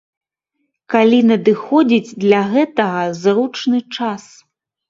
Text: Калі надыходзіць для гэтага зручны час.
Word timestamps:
Калі 0.93 1.19
надыходзіць 1.33 2.15
для 2.25 2.41
гэтага 2.57 3.05
зручны 3.21 3.79
час. 3.99 4.23